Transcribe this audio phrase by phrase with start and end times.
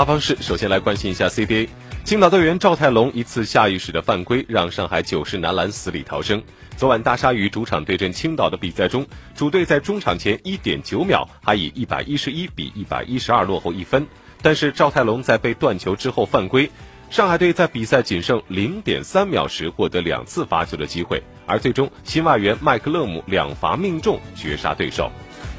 [0.00, 1.68] 发方式，首先来关心一下 CBA。
[2.04, 6.42] 青岛队员赵泰龙一次下意识的犯规，让上海九世男篮死里逃生。
[6.74, 14.06] 昨晚大鲨鱼主场对阵青岛的比赛中，主队在中场前一点九秒还以一百一十一比一百一十二落后一分，
[14.40, 16.70] 但是赵泰龙在被断球之后犯规。
[17.10, 25.12] 上海队在比赛仅剩零点三秒时获得两次罚球的机会，而最终新外援麦克勒姆两罚命中绝杀对手。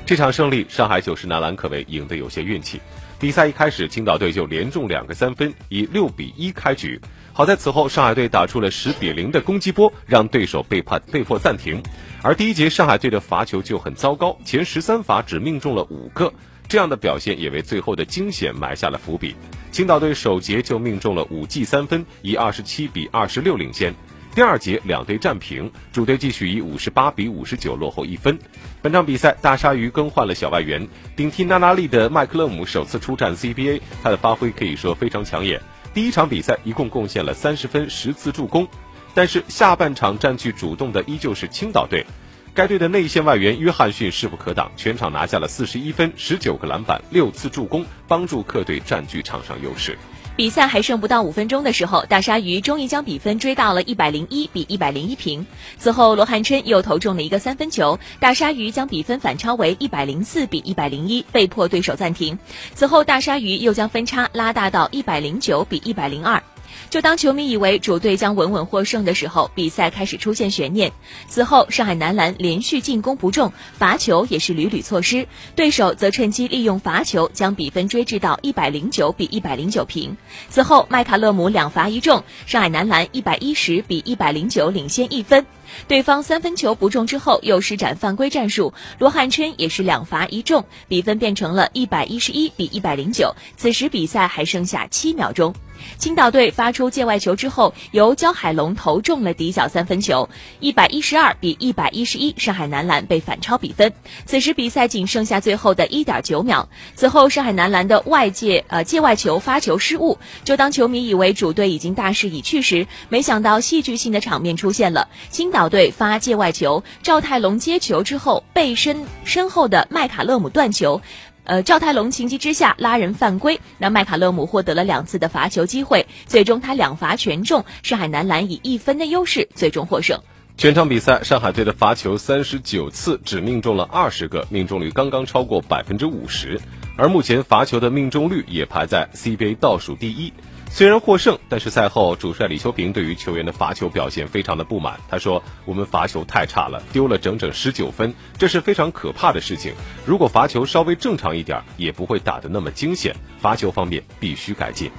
[0.05, 2.81] 这场胜利，上海九世男篮可谓赢得有些运气。
[3.17, 6.99] 比赛一开始，青岛队就连中两个三分，以六比一开局。
[7.31, 11.81] 好在此后上海队打出了十比零的攻击波，让对手被判被迫暂停。
[12.21, 16.33] 而第一节上海队的罚球就很糟糕，前十三罚只命中了五个，
[16.67, 19.35] 这样的表现也为最后的惊险埋下了伏笔。
[19.71, 23.93] 青岛队首节就命中了五记三分，以二十七比二十六领先。
[24.33, 28.39] 第二节两队战平，主队继续以五十八比五十九落后一分。
[28.81, 35.61] 本场比赛，大鲨鱼更换了小外援，顶替娜拉利的麦克勒姆首次出战 CBA，他的发挥可以说非常抢眼。
[35.93, 38.65] 第一场比赛一共贡献了三十分、十次助攻，
[39.13, 42.05] 但是下半场占据主动的依旧是青岛队。
[42.53, 49.97] 该队的内线外援约翰逊势不可挡，全场拿下了四十一分、十九个篮板、六次助攻，帮助客队占据场上优势。
[50.35, 55.45] 比赛还剩不到五分钟的时候，大鲨鱼终于将比分追到了一百零一比一百零一平。
[55.77, 62.37] 此后，罗汉琛又投中了一个三分球，大鲨鱼将比分反超为一百零四比一百零一，被迫对手暂停。
[62.73, 66.41] 此后，大鲨鱼又将分差拉大到一百零九比一百零二。
[66.89, 70.91] 就当球迷以为主队将稳稳获胜的时候，比赛开始出现悬念。
[71.27, 80.15] 此后，上海男篮连续进攻不中，罚球也是屡屡错失，对手则趁机利用罚球将比分追至到一百零九比一百零九平。
[80.49, 85.45] 此后，麦卡勒姆两罚一中，上海男篮一百一十比一百零九领先一分。
[85.87, 93.33] 对方三分球不中之后，又施展犯规战术，罗汉琛也是两罚一中，比分变成了一百一十一比一百零九。
[93.55, 95.53] 此时比赛还剩下七秒钟。
[95.97, 100.29] 青岛队发出界外球之后，由焦海龙投中了底角三分球，
[100.59, 103.93] 一百一十二比一百一十一，上海男篮被反超比分。
[104.25, 106.67] 此时比赛仅剩下最后的一点九秒。
[106.95, 115.07] 此后上海男篮的外界呃界外球发球失误，就当球迷以为主队已经大势已去时，没想到戏剧性的场面出现了。
[115.29, 121.01] 青岛队发界外球，赵泰龙接球之后背身身后的麦卡勒姆断球。
[121.43, 130.19] 呃，赵泰龙情急之下拉人犯规，那麦卡勒姆获得了两次的罚球机会，最终他两罚全中，上海男篮以一分的优势最终获胜。
[130.57, 136.59] 全场比赛，上海队的罚球三十九次，只命中了二十个，命中率刚刚超过百分之五十，
[136.95, 140.31] 而目前罚球的命中率也排在 CBA 倒数第一。
[140.73, 144.97] 虽然获胜，但是赛后主帅李秋平对于球员的罚球表现非常的不满。
[145.09, 149.73] 他说：“我们罚球太差了，丢了整整十九分，这是非常可怕的事情。
[150.05, 153.13] 如果罚球稍微正常一点，也不会打得那么惊险。
[153.37, 154.89] 罚球方面必须改进。”